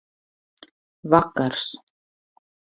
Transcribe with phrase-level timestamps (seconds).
[1.11, 1.67] Vakars.